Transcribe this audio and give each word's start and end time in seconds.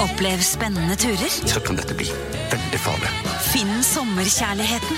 Opplev 0.00 0.40
spennende 0.42 0.96
turer. 0.96 1.30
Så 1.48 1.60
kan 1.60 1.76
dette 1.78 1.94
bli 1.96 2.08
veldig 2.52 2.80
farlig. 2.82 3.12
Finn 3.48 3.82
sommerkjærligheten. 3.84 4.96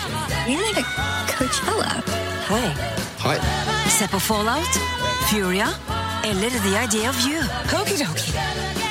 Hei. 2.50 2.70
Hei. 3.22 3.36
Se 3.98 4.09
på 4.10 4.20
Fallout, 4.20 4.80
Furia 5.30 5.68
eller 6.24 6.50
The 6.50 6.74
Idea 6.82 7.10
of 7.10 7.20
You. 7.26 7.42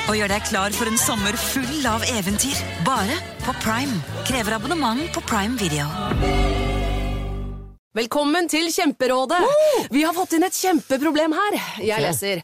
Og 0.09 0.16
gjør 0.18 0.31
deg 0.31 0.48
klar 0.48 0.73
for 0.73 0.90
en 0.90 0.98
sommer 0.98 1.35
full 1.38 1.85
av 1.90 2.05
eventyr. 2.16 2.57
Bare 2.88 3.20
på 3.43 3.54
Prime. 3.62 3.99
Krever 4.30 4.57
abonnement 4.57 5.12
på 5.13 5.21
Prime 5.27 5.59
Video. 5.59 5.90
Velkommen 7.99 8.46
til 8.48 8.68
Kjemperådet! 8.71 9.41
Vi 9.91 10.04
har 10.05 10.13
fått 10.13 10.35
inn 10.38 10.46
et 10.46 10.55
kjempeproblem 10.55 11.34
her. 11.34 11.55
Jeg 11.82 12.04
leser. 12.05 12.43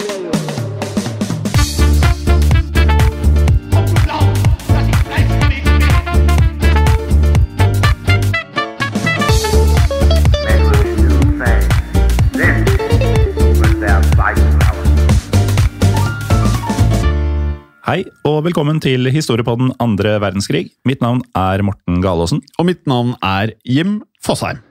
Hei, 17.91 18.05
og 18.23 18.45
velkommen 18.45 18.77
til 18.79 19.09
Historiepodden 19.11 19.73
andre 19.83 20.13
verdenskrig. 20.23 20.69
Mitt 20.87 21.01
navn 21.03 21.17
er 21.35 21.59
Morten 21.67 21.97
Galaasen. 21.99 22.37
Og 22.55 22.69
mitt 22.69 22.85
navn 22.87 23.17
er 23.19 23.51
Jim 23.67 23.97
Fosheim. 24.23 24.61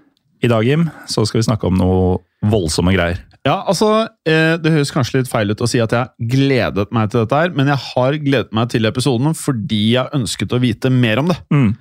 I 0.40 0.48
dag, 0.48 0.64
Jim, 0.64 0.86
så 1.04 1.26
skal 1.28 1.42
vi 1.42 1.44
snakke 1.44 1.68
om 1.68 1.76
noe 1.76 2.14
voldsomme 2.48 2.94
greier. 2.94 3.20
Ja, 3.44 3.58
altså, 3.68 4.08
eh, 4.24 4.56
Det 4.56 4.72
høres 4.72 4.94
kanskje 4.94 5.18
litt 5.18 5.28
feil 5.28 5.52
ut 5.52 5.60
å 5.60 5.68
si 5.68 5.82
at 5.84 5.92
jeg 5.92 6.30
gledet 6.32 6.88
meg 6.96 7.10
til 7.10 7.20
dette, 7.20 7.36
her, 7.36 7.50
men 7.50 7.66
jeg 7.68 7.76
har 7.76 8.12
gledet 8.24 8.52
meg 8.56 8.70
til 8.70 8.88
episoden 8.88 9.36
fordi 9.36 9.82
jeg 9.98 10.16
ønsket 10.16 10.56
å 10.56 10.62
vite 10.64 10.88
mer 10.88 11.18
om 11.18 11.28
det. 11.28 11.36
Mm. 11.52 11.76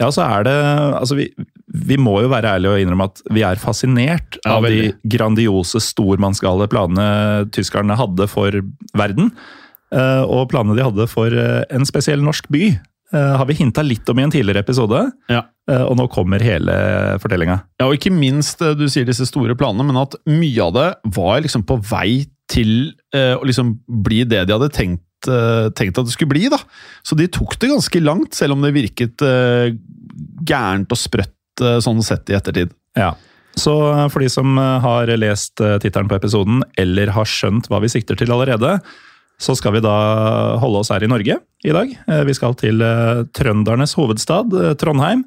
Ja, 0.00 0.08
så 0.08 0.24
er 0.24 0.44
det 0.44 0.56
Altså, 1.02 1.16
vi, 1.16 1.28
vi 1.68 1.98
må 1.98 2.22
jo 2.22 2.32
være 2.32 2.56
ærlige 2.56 2.72
og 2.72 2.80
innrømme 2.80 3.12
at 3.12 3.20
vi 3.28 3.42
er 3.42 3.60
fascinert 3.60 4.40
Ja, 4.40 4.56
av 4.56 4.64
veldig. 4.64 4.94
de 5.02 5.18
grandiose, 5.18 5.84
stormannsgale 5.84 6.66
planene 6.66 7.44
tyskerne 7.52 7.94
hadde 7.94 8.26
for 8.26 8.62
verden. 8.96 9.34
Eh, 9.92 10.22
Og 10.28 10.48
planene 10.50 10.76
de 10.76 10.84
hadde 10.86 11.06
for 11.10 11.26
eh, 11.32 11.64
en 11.70 11.84
spesiell 11.88 12.20
norsk 12.24 12.48
by. 12.52 12.62
eh, 13.12 13.34
Har 13.40 13.46
vi 13.48 13.54
hinta 13.54 13.82
litt 13.82 14.08
om 14.08 14.18
i 14.18 14.22
en 14.26 14.30
tidligere 14.30 14.60
episode, 14.64 15.12
Ja. 15.28 15.42
og 15.68 15.96
nå 15.96 16.06
kommer 16.10 16.40
hele 16.40 16.72
fortellinga. 17.20 17.58
Ja, 17.80 17.86
og 17.88 17.94
ikke 17.98 18.12
minst, 18.12 18.58
du 18.58 18.86
sier 18.88 19.04
disse 19.04 19.26
store 19.28 19.54
planene, 19.54 19.84
men 19.86 19.96
at 20.00 20.14
mye 20.26 20.60
av 20.64 20.72
det 20.72 20.88
var 21.14 21.40
liksom 21.44 21.62
på 21.68 21.76
vei 21.84 22.26
til 22.48 22.94
å 23.12 23.44
liksom 23.44 23.74
bli 24.02 24.22
det 24.24 24.46
de 24.48 24.54
hadde 24.56 24.70
tenkt, 24.72 25.02
tenkt 25.76 25.98
at 25.98 26.06
det 26.08 26.12
skulle 26.14 26.30
bli. 26.32 26.48
da. 26.48 26.56
Så 27.04 27.16
de 27.16 27.26
tok 27.28 27.58
det 27.60 27.68
ganske 27.68 28.00
langt, 28.00 28.32
selv 28.34 28.52
om 28.56 28.62
det 28.64 28.72
virket 28.72 29.20
gærent 30.48 30.92
og 30.92 30.98
sprøtt 31.00 31.34
sånn 31.84 32.00
sett 32.06 32.30
i 32.30 32.36
ettertid. 32.38 32.72
Ja. 32.96 33.12
Så 33.58 33.72
for 34.12 34.22
de 34.22 34.28
som 34.30 34.56
har 34.56 35.10
lest 35.18 35.56
tittelen 35.82 36.08
på 36.10 36.16
episoden, 36.20 36.62
eller 36.78 37.10
har 37.16 37.26
skjønt 37.28 37.66
hva 37.68 37.80
vi 37.82 37.90
sikter 37.90 38.16
til 38.20 38.30
allerede, 38.30 38.78
så 39.38 39.54
skal 39.54 39.76
vi 39.76 39.84
da 39.84 39.94
holde 40.58 40.82
oss 40.82 40.90
her 40.92 41.04
i 41.04 41.10
Norge 41.10 41.38
i 41.64 41.74
dag. 41.74 41.94
Eh, 42.08 42.24
Vi 42.26 42.34
skal 42.34 42.56
til 42.58 42.82
eh, 42.82 43.24
trøndernes 43.34 43.94
hovedstad, 43.98 44.52
eh, 44.54 44.74
Trondheim. 44.78 45.24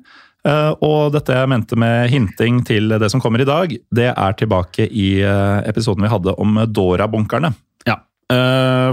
Og 0.82 1.12
dette 1.14 1.36
jeg 1.38 1.50
mente 1.52 1.78
med 1.78 2.10
hinting 2.10 2.64
til 2.66 2.90
det 2.98 3.12
som 3.14 3.22
kommer 3.22 3.44
i 3.44 3.46
dag, 3.46 3.76
det 3.94 4.08
er 4.10 4.34
tilbake 4.34 4.88
i 4.90 5.22
episoden 5.70 6.02
vi 6.02 6.10
hadde 6.10 6.34
om 6.42 6.58
Dora-bunkerne. 6.66 7.52
Ja. 7.86 8.00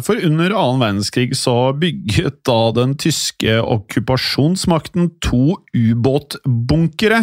For 0.05 0.21
under 0.29 0.53
annen 0.53 0.83
verdenskrig 0.83 1.33
så 1.41 1.73
bygget 1.73 2.43
da 2.45 2.59
den 2.77 2.93
tyske 3.00 3.62
okkupasjonsmakten 3.65 5.09
to 5.25 5.56
ubåtbunkere 5.73 7.23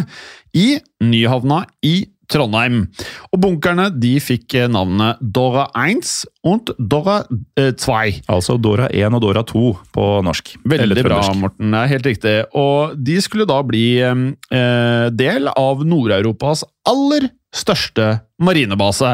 i 0.58 0.80
Nyhavna 1.06 1.68
i 1.86 2.00
Trondheim. 2.32 2.86
Og 3.32 3.42
bunkerne 3.44 3.90
de 3.94 4.16
fikk 4.24 4.58
eh, 4.60 4.70
navnet 4.72 5.22
Dora 5.22 5.68
1 5.78 6.12
og 6.46 6.74
Dora 6.80 7.22
2. 7.58 7.98
Altså 8.32 8.58
Dora 8.62 8.90
1 8.92 9.18
og 9.18 9.24
Dora 9.24 9.46
2 9.48 9.66
på 9.96 10.10
norsk. 10.26 10.56
Veldig 10.66 11.06
bra. 11.06 11.22
Morten. 11.36 11.72
Det 11.72 11.82
er 11.82 11.94
helt 11.94 12.12
riktig. 12.12 12.36
Og 12.58 12.96
de 12.98 13.18
skulle 13.24 13.48
da 13.50 13.62
bli 13.66 13.88
eh, 14.02 15.08
del 15.16 15.50
av 15.56 15.86
Nord-Europas 15.86 16.66
aller 16.90 17.30
største 17.56 18.20
marinebase. 18.44 19.12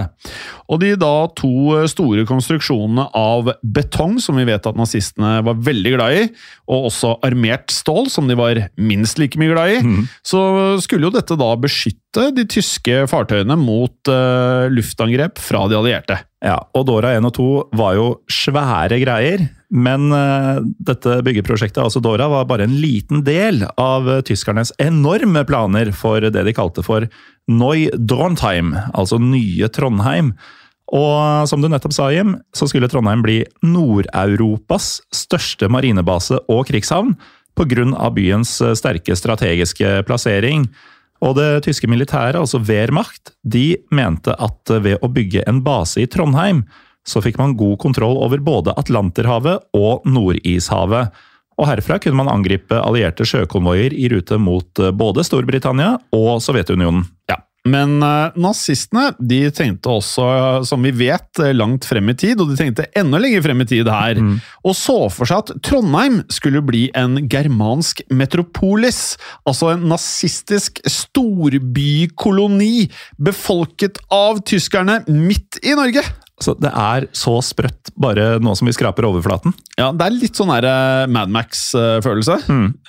Og 0.71 0.79
de 0.79 0.93
da 0.99 1.27
to 1.35 1.75
store 1.91 2.23
konstruksjonene 2.29 3.09
av 3.17 3.51
betong, 3.59 4.17
som 4.23 4.39
vi 4.39 4.47
vet 4.47 4.67
at 4.67 4.79
nazistene 4.79 5.39
var 5.43 5.59
veldig 5.67 5.93
glad 5.97 6.17
i, 6.17 6.25
og 6.71 6.87
også 6.91 7.17
armert 7.27 7.73
stål, 7.75 8.07
som 8.11 8.29
de 8.31 8.37
var 8.39 8.63
minst 8.79 9.19
like 9.19 9.39
mye 9.39 9.51
glad 9.51 9.75
i, 9.75 9.79
mm. 9.83 10.01
så 10.23 10.41
skulle 10.83 11.09
jo 11.09 11.15
dette 11.15 11.35
da 11.39 11.51
beskytte 11.59 12.29
de 12.35 12.47
tyske 12.47 13.05
fartøyene 13.11 13.57
mot 13.59 14.11
uh, 14.11 14.71
luftangrep 14.71 15.39
fra 15.43 15.65
de 15.71 15.79
allierte. 15.79 16.21
Ja, 16.41 16.55
og 16.73 16.87
Dora 16.87 17.11
1 17.19 17.27
og 17.27 17.33
2 17.37 17.49
var 17.77 17.97
jo 17.99 18.05
svære 18.31 18.97
greier, 19.03 19.43
men 19.71 20.07
uh, 20.15 20.63
dette 20.79 21.19
byggeprosjektet, 21.27 21.83
altså 21.83 22.01
Dora, 22.03 22.29
var 22.31 22.47
bare 22.49 22.65
en 22.67 22.79
liten 22.79 23.25
del 23.27 23.61
av 23.79 24.07
eh, 24.09 24.23
tyskernes 24.27 24.73
enorme 24.81 25.43
planer 25.47 25.91
for 25.95 26.23
det 26.23 26.47
de 26.47 26.55
kalte 26.55 26.83
for 26.83 27.05
Neu 27.51 27.91
Drontheim, 27.95 28.73
altså 28.95 29.19
nye 29.21 29.69
Trondheim. 29.71 30.33
Og 30.91 31.11
eh, 31.15 31.45
som 31.49 31.63
du 31.63 31.69
nettopp 31.71 31.95
sa, 31.95 32.09
Jim, 32.13 32.35
så 32.55 32.67
skulle 32.69 32.89
Trondheim 32.91 33.23
bli 33.25 33.41
Nord-Europas 33.63 34.99
største 35.15 35.71
marinebase 35.71 36.41
og 36.51 36.65
krigshavn 36.69 37.15
pga. 37.57 38.09
byens 38.11 38.59
eh, 38.61 38.75
sterke 38.75 39.15
strategiske 39.15 40.01
plassering. 40.07 40.67
Og 41.21 41.35
det 41.37 41.63
tyske 41.67 41.87
militæret, 41.87 42.39
altså 42.39 42.59
Wehrmacht, 42.65 43.35
de 43.43 43.77
mente 43.93 44.33
at 44.33 44.71
ved 44.81 44.97
å 45.05 45.09
bygge 45.11 45.43
en 45.47 45.61
base 45.63 46.01
i 46.01 46.07
Trondheim, 46.09 46.63
så 47.07 47.21
fikk 47.21 47.37
man 47.37 47.55
god 47.57 47.77
kontroll 47.81 48.17
over 48.21 48.41
både 48.41 48.73
Atlanterhavet 48.77 49.69
og 49.77 50.05
Nordishavet. 50.05 51.13
Og 51.61 51.67
herfra 51.69 51.99
kunne 52.01 52.17
man 52.17 52.31
angripe 52.31 52.77
allierte 52.81 53.25
sjøkonvoier 53.27 53.93
i 53.93 54.09
rute 54.11 54.39
mot 54.41 54.81
eh, 54.81 54.91
både 54.91 55.25
Storbritannia 55.27 55.95
og 56.17 56.41
Sovjetunionen. 56.41 57.05
Ja, 57.29 57.37
Men 57.69 57.99
eh, 58.01 58.37
nazistene 58.41 59.11
de 59.21 59.43
tenkte 59.53 59.91
også, 59.93 60.23
eh, 60.33 60.63
som 60.65 60.81
vi 60.81 60.89
vet, 60.97 61.29
eh, 61.37 61.51
langt 61.53 61.85
frem 61.85 62.09
i 62.09 62.15
tid, 62.17 62.39
og 62.41 62.49
de 62.49 62.57
tenkte 62.57 62.87
enda 62.97 63.19
lenger 63.21 63.43
frem 63.45 63.61
i 63.61 63.67
tid 63.69 63.89
her, 63.91 64.17
og 64.65 64.73
så 64.77 64.95
for 65.13 65.29
seg 65.29 65.43
at 65.43 65.61
Trondheim 65.65 66.21
skulle 66.33 66.63
bli 66.65 66.87
en 66.97 67.29
germansk 67.29 68.01
metropolis, 68.09 69.13
altså 69.45 69.75
en 69.75 69.85
nazistisk 69.91 70.81
storbykoloni 70.89 72.89
befolket 73.21 74.01
av 74.09 74.41
tyskerne 74.49 75.03
midt 75.11 75.61
i 75.61 75.77
Norge. 75.77 76.01
Så 76.41 76.55
det 76.59 76.71
er 76.73 77.07
så 77.15 77.37
sprøtt, 77.45 77.91
bare 78.01 78.35
nå 78.41 78.55
som 78.57 78.69
vi 78.69 78.75
skraper 78.75 79.07
overflaten. 79.07 79.53
Ja, 79.77 79.91
det 79.93 80.07
er 80.07 80.15
litt 80.15 80.39
sånn 80.39 80.51
Madmax-følelse. 80.51 81.11
Mad 81.11 81.33
Max-følelse. 81.35 82.37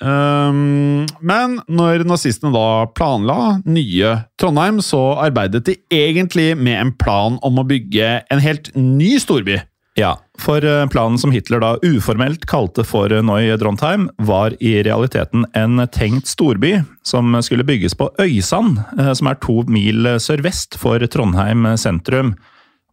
Um, 0.03 1.05
men 1.21 1.59
når 1.71 2.05
nazistene 2.09 2.53
da 2.55 2.87
planla 2.97 3.59
nye 3.65 4.15
Trondheim, 4.41 4.81
så 4.83 5.01
arbeidet 5.23 5.65
de 5.69 5.77
egentlig 5.93 6.53
med 6.57 6.79
en 6.79 6.95
plan 6.97 7.37
om 7.45 7.61
å 7.61 7.67
bygge 7.67 8.15
en 8.31 8.43
helt 8.43 8.73
ny 8.75 9.15
storby. 9.21 9.61
Ja, 9.93 10.15
for 10.41 10.65
eh, 10.65 10.87
planen 10.89 11.19
som 11.21 11.29
Hitler 11.31 11.61
da 11.61 11.75
uformelt 11.85 12.47
kalte 12.49 12.81
for 12.87 13.13
Neue 13.21 13.57
Drontheim, 13.61 14.07
var 14.25 14.55
i 14.57 14.79
realiteten 14.85 15.45
en 15.53 15.83
tenkt 15.93 16.31
storby 16.31 16.79
som 17.05 17.35
skulle 17.45 17.65
bygges 17.67 17.93
på 17.99 18.09
Øysand, 18.21 18.81
eh, 18.97 19.11
som 19.13 19.29
er 19.29 19.37
to 19.43 19.61
mil 19.69 20.15
sørvest 20.17 20.79
for 20.81 21.05
Trondheim 21.13 21.69
sentrum. 21.77 22.33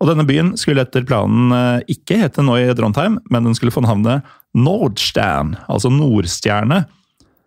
Og 0.01 0.09
denne 0.09 0.25
byen 0.25 0.55
skulle 0.57 0.83
etter 0.83 1.05
planen 1.09 1.53
eh, 1.53 1.95
ikke 1.97 2.23
hete 2.23 2.45
Neue 2.45 2.73
Drontheim, 2.77 3.19
men 3.33 3.49
den 3.49 3.57
skulle 3.57 3.75
få 3.75 3.85
navnet 3.85 4.27
Nordstern, 4.57 5.55
altså 5.69 5.93
Nordstjerne. 5.93 6.87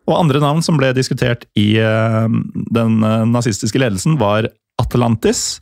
Og 0.04 0.18
andre 0.20 0.42
navn 0.44 0.62
som 0.66 0.78
ble 0.78 0.92
diskutert 0.94 1.48
i 1.60 1.74
eh, 1.82 2.28
den 2.76 3.00
eh, 3.02 3.24
nazistiske 3.30 3.82
ledelsen, 3.82 4.20
var 4.22 4.52
Atlantis, 4.82 5.62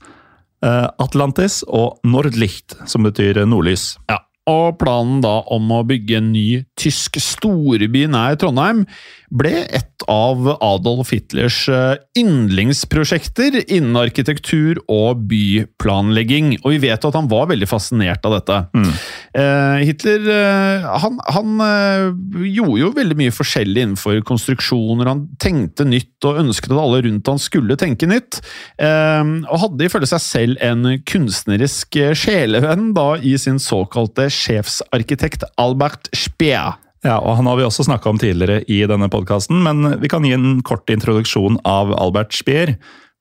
Atlantis 0.62 1.64
og 1.66 1.98
Nordlicht, 2.06 2.76
som 2.86 3.02
betyr 3.02 3.40
nordlys. 3.50 3.96
Ja, 4.12 4.20
og 4.50 4.78
planen 4.82 5.24
da 5.24 5.40
om 5.54 5.72
å 5.74 5.82
bygge 5.90 6.20
en 6.20 6.32
ny 6.36 6.62
tysk 6.80 7.18
storby 7.22 8.04
nær 8.10 8.38
Trondheim 8.42 8.84
ble 9.32 9.54
et 9.64 10.06
av 10.12 10.48
Adolf 10.58 11.12
Hitlers 11.14 11.64
eh, 11.72 11.96
yndlingsprosjekter 12.18 13.62
innen 13.64 14.00
arkitektur 14.00 14.82
og 14.92 15.24
byplanlegging. 15.30 16.56
Og 16.64 16.76
vi 16.76 16.82
vet 16.88 17.04
jo 17.04 17.12
at 17.12 17.20
han 17.20 17.30
var 17.32 17.48
veldig 17.52 17.70
fascinert 17.70 18.26
av 18.28 18.40
dette. 18.40 18.58
Mm. 18.76 18.92
Hitler 19.88 20.28
eh, 20.34 20.88
han, 21.04 21.20
han 21.32 21.64
eh, 21.66 22.08
gjorde 22.52 22.82
jo 22.82 22.92
veldig 22.96 23.18
mye 23.20 23.36
forskjellig 23.36 23.86
innenfor 23.86 24.22
konstruksjoner. 24.28 25.10
Han 25.10 25.26
tenkte 25.42 25.88
nytt 25.88 26.28
og 26.28 26.42
ønsket 26.44 26.74
at 26.74 26.82
alle 26.82 27.02
rundt 27.08 27.32
han 27.32 27.42
skulle 27.42 27.78
tenke 27.80 28.10
nytt. 28.10 28.42
Eh, 28.82 29.24
og 29.48 29.64
hadde 29.66 29.88
ifølge 29.88 30.12
seg 30.14 30.26
selv 30.26 30.62
en 30.66 30.86
kunstnerisk 31.08 32.00
eh, 32.02 32.16
sjelevenn 32.18 32.92
da 32.98 33.14
i 33.18 33.36
sin 33.42 33.62
såkalte 33.62 34.30
sjefsarkitekt 34.34 35.48
Albert 35.62 36.12
Speer. 36.18 36.80
Ja, 37.02 37.18
og 37.18 37.36
Han 37.40 37.48
har 37.50 37.58
vi 37.58 37.66
også 37.66 37.88
snakka 37.88 38.12
om 38.12 38.20
tidligere 38.22 38.62
i 38.70 38.84
denne 38.86 39.10
podkasten, 39.10 39.64
men 39.66 39.98
vi 40.02 40.10
kan 40.12 40.26
gi 40.26 40.36
en 40.36 40.62
kort 40.66 40.90
introduksjon 40.94 41.58
av 41.66 41.94
Albert 41.98 42.36
Speer, 42.38 42.76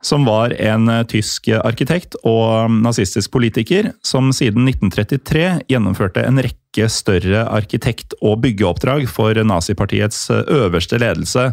som 0.04 0.24
var 0.28 0.52
en 0.56 0.88
eh, 0.88 1.04
tysk 1.08 1.50
arkitekt 1.60 2.16
og 2.24 2.72
nazistisk 2.72 3.32
politiker 3.32 3.90
som 4.04 4.30
siden 4.36 4.68
1933 4.68 5.66
gjennomførte 5.68 6.24
en 6.24 6.40
rekke 6.40 6.88
større 6.92 7.44
arkitekt- 7.48 8.16
og 8.20 8.40
byggeoppdrag 8.44 9.04
for 9.12 9.36
nazipartiets 9.36 10.22
eh, 10.32 10.44
øverste 10.60 11.00
ledelse. 11.00 11.50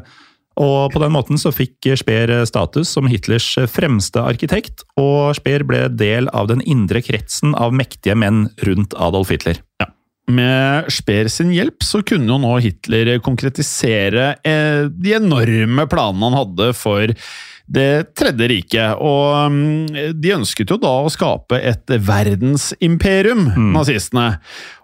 Og 0.58 0.92
På 0.94 1.00
den 1.04 1.14
måten 1.14 1.38
så 1.38 1.52
fikk 1.54 1.86
Speer 2.00 2.32
status 2.50 2.90
som 2.96 3.08
Hitlers 3.12 3.46
fremste 3.70 4.24
arkitekt, 4.24 4.88
og 4.98 5.36
Speer 5.38 5.68
ble 5.68 5.84
del 5.94 6.32
av 6.34 6.50
den 6.50 6.64
indre 6.66 7.04
kretsen 7.06 7.54
av 7.54 7.76
mektige 7.78 8.18
menn 8.18 8.48
rundt 8.66 8.96
Adolf 8.98 9.36
Hitler. 9.36 9.62
Ja. 9.84 9.92
Med 10.28 10.90
Speer 10.92 11.30
sin 11.32 11.54
hjelp 11.56 11.86
så 11.88 12.02
kunne 12.04 12.28
jo 12.28 12.40
nå 12.42 12.58
Hitler 12.60 13.14
konkretisere 13.24 14.34
eh, 14.44 14.88
de 14.92 15.14
enorme 15.16 15.86
planene 15.88 16.28
han 16.28 16.36
hadde 16.42 16.74
for 16.76 17.14
Det 17.68 18.16
tredje 18.16 18.48
riket. 18.48 19.00
Og 19.04 19.52
mm, 19.52 20.12
de 20.20 20.34
ønsket 20.36 20.72
jo 20.72 20.78
da 20.80 20.92
å 21.04 21.12
skape 21.12 21.60
et 21.60 21.92
verdensimperium, 22.08 23.42
nazistene. 23.76 24.38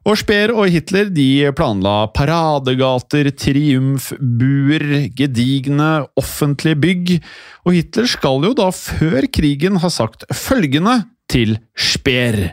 Og 0.03 0.19
Speer 0.19 0.51
og 0.51 0.67
Hitler 0.71 1.07
de 1.11 1.47
planla 1.55 2.09
paradegater, 2.15 3.31
triumfbuer, 3.39 4.87
gedigne 5.15 5.93
offentlige 6.19 6.81
bygg. 6.83 7.15
Og 7.63 7.79
Hitler 7.79 8.11
skal 8.11 8.43
jo 8.49 8.51
da 8.59 8.67
før 8.75 9.31
krigen 9.31 9.79
ha 9.79 9.91
sagt 9.91 10.27
følgende 10.35 11.01
til 11.31 11.55
Speer. 11.75 12.49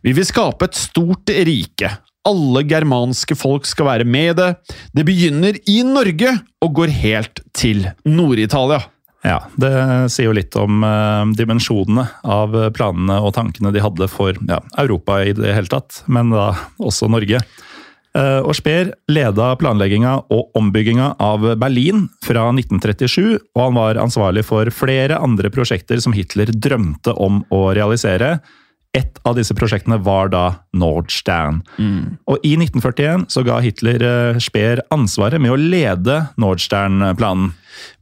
Vi 0.00 0.16
vil 0.16 0.32
skape 0.32 0.68
et 0.68 0.80
stort 0.80 1.28
rike. 1.44 1.92
Alle 2.24 2.64
germanske 2.64 3.36
folk 3.36 3.68
skal 3.68 3.88
være 3.90 4.08
med 4.08 4.30
i 4.32 4.36
det. 4.38 4.50
Det 4.96 5.04
begynner 5.04 5.58
i 5.68 5.82
Norge 5.86 6.32
og 6.64 6.74
går 6.80 6.92
helt 7.02 7.42
til 7.56 7.84
Nord-Italia. 8.08 8.80
Ja, 9.24 9.38
Det 9.56 9.72
sier 10.12 10.28
jo 10.28 10.36
litt 10.36 10.56
om 10.60 10.82
uh, 10.84 11.24
dimensjonene 11.36 12.04
av 12.28 12.56
planene 12.76 13.22
og 13.24 13.32
tankene 13.36 13.72
de 13.72 13.80
hadde 13.80 14.08
for 14.12 14.36
ja, 14.36 14.58
Europa 14.80 15.22
i 15.24 15.32
det 15.36 15.54
hele 15.56 15.70
tatt, 15.72 16.02
men 16.12 16.32
da 16.34 16.50
også 16.76 17.08
Norge. 17.12 17.40
Uh, 18.14 18.44
og 18.44 18.52
Speer 18.54 18.92
leda 19.10 19.48
planlegginga 19.58 20.12
og 20.30 20.52
ombygginga 20.60 21.14
av 21.24 21.46
Berlin 21.58 22.04
fra 22.22 22.50
1937, 22.52 23.40
og 23.56 23.62
han 23.62 23.78
var 23.80 24.02
ansvarlig 24.04 24.44
for 24.46 24.68
flere 24.70 25.18
andre 25.18 25.50
prosjekter 25.54 26.04
som 26.04 26.14
Hitler 26.14 26.52
drømte 26.52 27.16
om 27.16 27.40
å 27.48 27.66
realisere. 27.74 28.36
Et 28.94 29.18
av 29.26 29.34
disse 29.34 29.54
prosjektene 29.58 29.98
var 30.06 30.30
da 30.30 30.44
Nordstern. 30.76 31.62
Og 32.30 32.44
i 32.46 32.54
1941 32.54 33.26
så 33.32 33.42
ga 33.46 33.58
Hitler 33.64 34.04
eh, 34.06 34.38
Speer 34.42 34.84
ansvaret 34.94 35.42
med 35.42 35.50
å 35.50 35.58
lede 35.58 36.20
Nordstern-planen. 36.38 37.50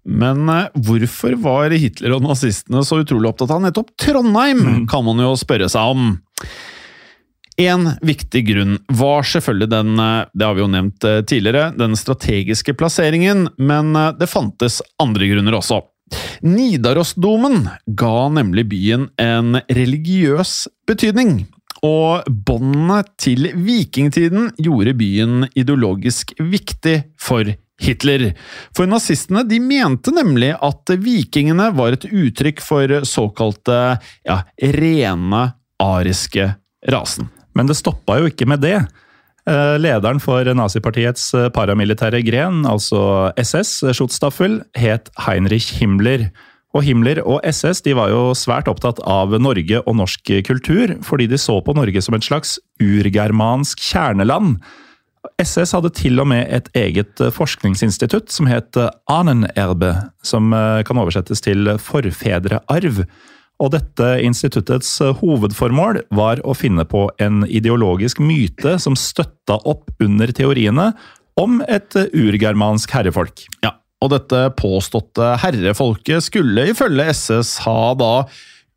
Men 0.04 0.52
eh, 0.52 0.68
hvorfor 0.84 1.38
var 1.40 1.72
Hitler 1.72 2.18
og 2.18 2.26
nazistene 2.26 2.84
så 2.84 3.00
utrolig 3.00 3.32
opptatt 3.32 3.54
av 3.56 3.64
nettopp 3.64 3.94
Trondheim, 3.96 4.84
kan 4.90 5.06
man 5.06 5.22
jo 5.24 5.32
spørre 5.40 5.70
seg 5.72 5.94
om. 5.94 6.12
En 7.60 7.88
viktig 8.04 8.42
grunn 8.48 8.76
var 8.92 9.24
selvfølgelig 9.28 9.70
den, 9.72 9.94
eh, 9.96 10.28
det 10.36 10.48
har 10.48 10.58
vi 10.58 10.64
jo 10.66 10.72
nevnt 10.76 11.08
tidligere, 11.30 11.70
den 11.78 11.96
strategiske 11.96 12.76
plasseringen, 12.76 13.48
men 13.56 13.96
det 14.20 14.28
fantes 14.28 14.82
andre 15.00 15.32
grunner 15.32 15.56
også. 15.62 15.80
Nidarosdomen 16.43 17.67
ga 17.87 18.29
nemlig 18.35 18.67
byen 18.70 19.09
en 19.20 19.59
religiøs 19.70 20.67
betydning. 20.88 21.44
Og 21.82 22.29
båndene 22.47 23.00
til 23.19 23.49
vikingtiden 23.59 24.53
gjorde 24.62 24.94
byen 24.99 25.49
ideologisk 25.59 26.31
viktig 26.38 27.00
for 27.20 27.49
Hitler. 27.82 28.29
For 28.76 28.87
nazistene 28.87 29.43
de 29.49 29.59
mente 29.62 30.14
nemlig 30.14 30.53
at 30.62 30.93
vikingene 31.03 31.73
var 31.75 31.97
et 31.97 32.06
uttrykk 32.06 32.62
for 32.62 33.00
såkalte 33.09 33.79
ja, 34.29 34.43
rene 34.79 35.49
ariske 35.82 36.53
rasen. 36.93 37.26
Men 37.59 37.69
det 37.69 37.81
stoppa 37.81 38.20
jo 38.20 38.31
ikke 38.31 38.47
med 38.49 38.62
det. 38.62 38.79
Eh, 39.42 39.76
Lederen 39.82 40.20
for 40.22 40.46
nazipartiets 40.54 41.32
eh, 41.34 41.48
paramilitære 41.50 42.20
gren, 42.22 42.62
altså 42.68 43.32
SS, 43.40 43.80
Schutzstaffel, 43.90 44.60
het 44.78 45.10
Heinrich 45.26 45.72
Himmler. 45.80 46.28
Og 46.72 46.86
Himmler 46.86 47.18
og 47.26 47.42
SS 47.44 47.82
de 47.84 47.96
var 47.98 48.12
jo 48.12 48.30
svært 48.38 48.70
opptatt 48.70 49.02
av 49.02 49.34
Norge 49.42 49.82
og 49.82 49.98
norsk 49.98 50.30
kultur, 50.46 50.94
fordi 51.04 51.26
de 51.28 51.40
så 51.40 51.58
på 51.61 51.75
Norge 51.76 52.00
som 52.00 52.16
et 52.16 52.25
slags 52.25 52.54
urgermansk 52.80 53.82
kjerneland. 53.82 54.62
SS 55.42 55.75
hadde 55.75 55.90
til 55.94 56.22
og 56.22 56.30
med 56.30 56.46
et 56.46 56.70
eget 56.78 57.18
eh, 57.18 57.34
forskningsinstitutt 57.34 58.30
som 58.30 58.46
het 58.46 58.78
Anenerbe, 59.11 59.96
som 60.22 60.54
eh, 60.54 60.84
kan 60.87 61.02
oversettes 61.02 61.42
til 61.42 61.75
forfedrearv. 61.82 63.02
Og 63.62 63.71
dette 63.76 64.09
instituttets 64.26 64.90
eh, 65.04 65.14
hovedformål 65.21 66.02
var 66.14 66.42
å 66.42 66.54
finne 66.57 66.85
på 66.88 67.07
en 67.23 67.45
ideologisk 67.47 68.23
myte 68.23 68.75
som 68.83 68.99
støtta 68.99 69.61
opp 69.69 69.92
under 70.02 70.33
teoriene 70.35 70.90
om 71.40 71.61
et 71.71 71.95
eh, 71.99 72.11
urgermansk 72.11 72.92
herrefolk. 72.97 73.45
Ja, 73.62 73.76
og 74.02 74.11
dette 74.16 74.49
påståtte 74.59 75.37
herrefolket 75.45 76.26
skulle 76.26 76.66
ifølge 76.73 77.07
SS 77.14 77.61
ha 77.66 77.92
da 77.99 78.14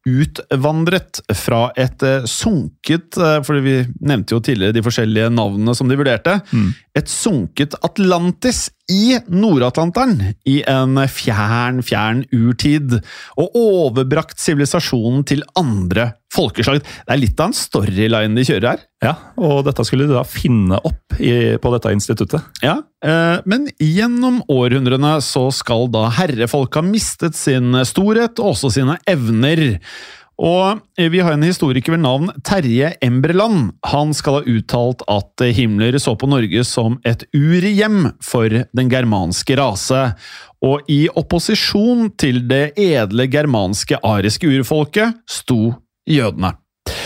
utvandret 0.06 1.20
fra 1.34 1.70
et 1.80 2.04
eh, 2.06 2.28
sunket 2.30 3.18
eh, 3.18 3.40
For 3.46 3.62
vi 3.66 3.80
nevnte 4.06 4.36
jo 4.36 4.42
tidligere 4.44 4.76
de 4.76 4.84
forskjellige 4.86 5.32
navnene 5.34 5.76
som 5.78 5.90
de 5.90 5.98
vurderte. 5.98 6.38
Et 6.96 7.10
sunket 7.10 7.76
Atlantis 7.86 8.68
i 8.92 9.18
Nord-Atlanteren 9.34 10.20
i 10.48 10.60
en 10.70 11.00
fjern, 11.10 11.82
fjern 11.86 12.24
urtid. 12.36 13.00
Og 13.42 13.58
overbrakt 13.58 14.40
sivilisasjonen 14.42 15.26
til 15.28 15.44
andre 15.58 16.14
folkeslag. 16.36 16.82
Det 16.84 17.16
er 17.16 17.22
litt 17.22 17.40
av 17.40 17.52
en 17.52 17.58
storyline 17.58 18.36
de 18.38 18.46
kjører 18.48 18.70
her. 18.74 18.84
Ja, 19.06 19.14
Og 19.38 19.64
dette 19.68 19.86
skulle 19.88 20.08
de 20.10 20.16
da 20.16 20.26
finne 20.28 20.80
opp 20.82 21.18
i, 21.20 21.56
på 21.62 21.72
dette 21.76 21.94
instituttet. 21.96 22.44
Ja, 22.66 22.80
eh, 23.06 23.38
men 23.46 23.70
gjennom 23.80 24.42
århundrene 24.52 25.18
så 25.24 25.48
skal 25.56 25.90
da 25.94 26.08
herrefolk 26.20 26.80
ha 26.80 26.86
mistet 26.86 27.38
sin 27.40 27.76
storhet 27.88 28.40
og 28.42 28.56
også 28.56 28.74
sine 28.78 29.00
evner. 29.10 29.76
Og 30.36 30.82
vi 31.00 31.22
har 31.24 31.32
en 31.32 31.46
historiker 31.48 31.96
ved 31.96 32.02
navn 32.04 32.28
Terje 32.44 32.92
Embreland. 33.04 33.72
Han 33.88 34.12
skal 34.16 34.42
ha 34.42 34.56
uttalt 34.58 35.06
at 35.08 35.46
Himmler 35.56 35.96
så 36.02 36.16
på 36.20 36.28
Norge 36.28 36.66
som 36.68 36.98
et 37.08 37.24
urhjem 37.36 38.10
for 38.24 38.52
den 38.52 38.92
germanske 38.92 39.56
rase. 39.60 40.02
Og 40.66 40.84
i 40.92 41.06
opposisjon 41.08 42.10
til 42.20 42.44
det 42.50 42.74
edle 42.76 43.30
germanske 43.32 44.02
ariske 44.04 44.50
urfolket 44.58 45.16
sto 45.30 45.72
jødene. 46.10 46.56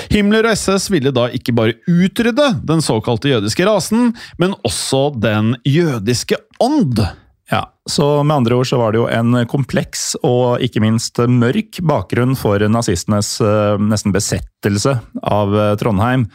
Himmler 0.09 0.47
og 0.49 0.57
SS 0.57 0.89
ville 0.89 1.13
da 1.13 1.27
ikke 1.33 1.53
bare 1.53 1.77
utrydde 1.87 2.51
den 2.67 2.81
såkalte 2.81 3.29
jødiske 3.29 3.65
rasen, 3.67 4.13
men 4.41 4.55
også 4.65 5.09
den 5.21 5.53
jødiske 5.67 6.39
ånd. 6.63 7.01
Ja, 7.49 7.63
så 7.89 8.23
med 8.23 8.35
andre 8.35 8.59
ord 8.59 8.67
så 8.69 8.77
var 8.77 8.93
det 8.93 8.99
jo 9.01 9.07
en 9.09 9.37
kompleks 9.49 10.13
og 10.21 10.61
ikke 10.65 10.81
minst 10.83 11.17
mørk 11.17 11.79
bakgrunn 11.81 12.35
for 12.37 12.61
nazistenes 12.69 13.39
eh, 13.41 13.81
nesten 13.81 14.13
besettelse 14.13 14.99
av 15.25 15.55
eh, 15.57 15.73
Trondheim. 15.81 16.27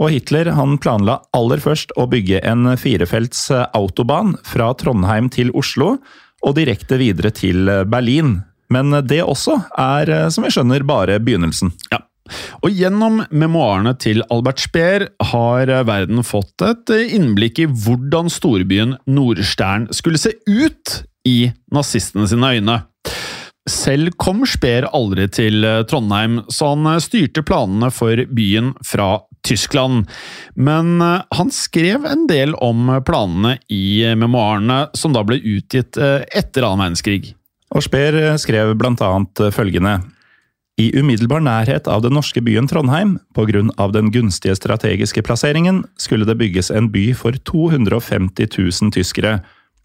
Og 0.00 0.12
Hitler 0.12 0.52
han 0.56 0.76
planla 0.80 1.18
aller 1.36 1.60
først 1.64 1.92
å 2.00 2.06
bygge 2.12 2.42
en 2.48 2.74
firefelts 2.80 3.46
eh, 3.56 3.66
autobahn 3.76 4.34
fra 4.48 4.72
Trondheim 4.76 5.32
til 5.32 5.52
Oslo, 5.56 5.96
og 6.40 6.56
direkte 6.56 6.96
videre 7.00 7.32
til 7.36 7.68
Berlin. 7.92 8.38
Men 8.70 8.94
det 9.06 9.22
også 9.24 9.58
er, 9.78 10.10
eh, 10.10 10.28
som 10.30 10.46
vi 10.46 10.52
skjønner, 10.54 10.86
bare 10.86 11.18
begynnelsen. 11.22 11.74
Ja. 11.90 12.04
Og 12.62 12.74
gjennom 12.76 13.22
memoarene 13.30 13.94
til 14.00 14.22
Albert 14.30 14.62
Speer 14.62 15.08
har 15.32 15.70
eh, 15.70 15.86
verden 15.88 16.22
fått 16.26 16.64
et 16.66 16.92
eh, 16.94 17.16
innblikk 17.16 17.62
i 17.62 17.68
hvordan 17.70 18.30
storbyen 18.32 18.96
Nordstern 19.10 19.88
skulle 19.96 20.20
se 20.20 20.36
ut 20.46 21.00
i 21.28 21.50
nazistene 21.74 22.28
sine 22.30 22.54
øyne. 22.56 22.78
Selv 23.70 24.14
kom 24.20 24.44
Speer 24.48 24.88
aldri 24.96 25.26
til 25.32 25.64
eh, 25.66 25.82
Trondheim, 25.88 26.40
så 26.52 26.72
han 26.74 26.86
eh, 26.94 27.02
styrte 27.02 27.44
planene 27.46 27.90
for 27.94 28.22
byen 28.30 28.72
fra 28.86 29.12
Tyskland. 29.46 30.06
Men 30.56 31.00
eh, 31.04 31.26
han 31.36 31.52
skrev 31.54 32.06
en 32.08 32.26
del 32.30 32.56
om 32.56 32.88
planene 33.06 33.58
i 33.72 34.04
memoarene 34.16 34.86
som 34.96 35.14
da 35.16 35.24
ble 35.26 35.40
utgitt 35.40 36.00
eh, 36.00 36.22
etter 36.30 36.66
annen 36.66 36.86
verdenskrig. 36.86 37.34
Og 37.70 37.84
Speer 37.86 38.34
skrev 38.40 38.74
blant 38.78 39.02
annet 39.04 39.44
følgende. 39.54 40.00
I 40.80 40.88
umiddelbar 40.96 41.42
nærhet 41.44 41.88
av 41.90 42.02
den 42.02 42.14
norske 42.16 42.40
byen 42.42 42.68
Trondheim, 42.70 43.18
av 43.76 43.92
den 43.92 44.10
gunstige 44.14 44.56
strategiske 44.56 45.22
plasseringen, 45.26 45.82
skulle 46.00 46.24
det 46.24 46.38
bygges 46.40 46.70
en 46.70 46.88
by 46.90 47.10
for 47.14 47.36
250 47.36 48.48
000 48.56 48.94
tyskere. 48.96 49.40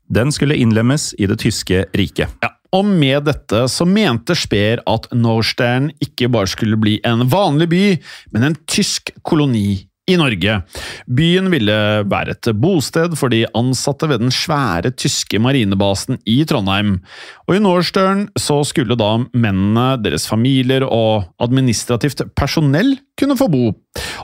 Den 0.07 0.31
skulle 0.31 0.55
innlemmes 0.55 1.13
i 1.19 1.27
det 1.27 1.41
tyske 1.43 1.85
riket. 1.97 2.31
Ja, 2.41 2.53
og 2.75 2.85
med 2.87 3.25
dette 3.27 3.65
så 3.71 3.87
mente 3.87 4.37
Speer 4.37 4.81
at 4.87 5.09
Norstern 5.13 5.91
ikke 6.03 6.29
bare 6.31 6.49
skulle 6.51 6.79
bli 6.79 6.99
en 7.07 7.25
vanlig 7.31 7.69
by, 7.71 7.83
men 8.31 8.49
en 8.49 8.57
tysk 8.69 9.11
koloni 9.23 9.85
i 10.05 10.17
Norge. 10.19 10.59
Byen 11.09 11.49
ville 11.49 11.77
være 12.05 12.35
et 12.35 12.49
bosted 12.61 13.15
for 13.17 13.33
de 13.33 13.45
ansatte 13.57 14.09
ved 14.09 14.21
den 14.21 14.33
svære 14.33 14.91
tyske 14.93 15.39
marinebasen 15.41 16.19
i 16.29 16.43
Trondheim. 16.45 16.99
Og 17.49 17.57
i 17.57 17.63
Norstern 17.63 18.27
så 18.37 18.59
skulle 18.67 18.97
da 18.99 19.15
mennene, 19.33 19.95
deres 20.03 20.27
familier 20.29 20.85
og 20.85 21.25
administrativt 21.41 22.21
personell 22.37 22.93
kunne 23.17 23.37
få 23.39 23.49
bo. 23.49 23.71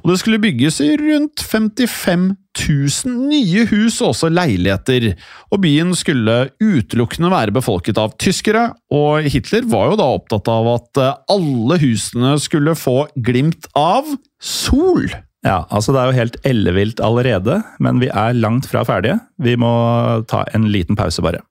Og 0.04 0.12
det 0.12 0.20
skulle 0.22 0.42
bygges 0.44 0.82
i 0.84 0.92
rundt 1.00 1.42
55 1.42 2.30
000 2.60 3.18
nye 3.32 3.66
hus 3.72 4.02
og 4.04 4.12
også 4.12 4.30
leiligheter. 4.30 5.16
Og 5.50 5.64
byen 5.64 5.96
skulle 5.98 6.52
utelukkende 6.62 7.32
være 7.34 7.56
befolket 7.56 7.98
av 8.02 8.14
tyskere, 8.22 8.68
og 8.94 9.26
Hitler 9.34 9.66
var 9.72 9.92
jo 9.92 10.00
da 10.04 10.12
opptatt 10.20 10.52
av 10.52 10.72
at 10.76 11.04
alle 11.32 11.82
husene 11.82 12.38
skulle 12.44 12.78
få 12.78 13.06
glimt 13.18 13.70
av 13.78 14.14
sol. 14.38 15.08
Ja, 15.42 15.64
altså 15.74 15.94
det 15.94 16.02
er 16.02 16.10
jo 16.10 16.20
helt 16.20 16.36
ellevilt 16.46 17.00
allerede, 17.02 17.62
men 17.82 18.02
vi 18.02 18.12
er 18.14 18.38
langt 18.38 18.68
fra 18.70 18.84
ferdige. 18.86 19.18
Vi 19.42 19.56
må 19.58 19.72
ta 20.30 20.44
en 20.54 20.68
liten 20.70 20.98
pause, 21.00 21.24
bare. 21.26 21.42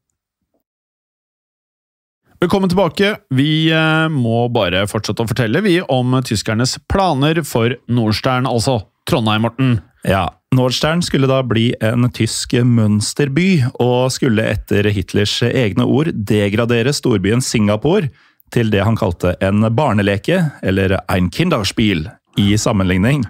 Velkommen 2.40 2.70
tilbake. 2.70 3.16
Vi 3.34 3.68
eh, 3.74 4.06
må 4.08 4.46
bare 4.54 4.86
fortsette 4.88 5.26
å 5.26 5.28
fortelle 5.28 5.60
vi 5.66 5.80
om 5.82 6.14
tyskernes 6.24 6.78
planer 6.88 7.42
for 7.44 7.74
Nordstern, 7.90 8.46
altså 8.48 8.78
Trondheim, 9.10 9.44
Morten. 9.44 9.74
Ja, 10.06 10.22
Nordstern 10.56 11.02
skulle 11.04 11.28
da 11.28 11.42
bli 11.44 11.72
en 11.84 12.06
tysk 12.16 12.54
mønsterby, 12.64 13.66
og 13.82 14.08
skulle 14.14 14.46
etter 14.54 14.88
Hitlers 14.94 15.34
egne 15.50 15.84
ord 15.84 16.14
degradere 16.14 16.94
storbyen 16.96 17.42
Singapore 17.44 18.08
til 18.54 18.70
det 18.72 18.86
han 18.86 18.96
kalte 18.98 19.34
en 19.44 19.66
barneleke, 19.74 20.46
eller 20.62 20.96
ein 21.10 21.28
Kinderspiel, 21.34 22.06
i 22.38 22.54
sammenligning. 22.58 23.26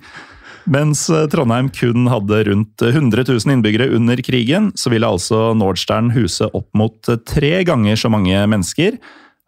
Mens 0.71 1.07
Trondheim 1.33 1.71
kun 1.75 2.07
hadde 2.11 2.45
rundt 2.47 2.83
100 2.87 3.25
000 3.27 3.57
innbyggere 3.57 3.89
under 3.97 4.21
krigen, 4.23 4.71
så 4.79 4.93
ville 4.93 5.09
altså 5.09 5.51
Nordstern 5.59 6.13
huse 6.15 6.47
opp 6.55 6.69
mot 6.79 7.11
tre 7.27 7.57
ganger 7.67 7.99
så 7.99 8.11
mange 8.13 8.39
mennesker. 8.47 9.01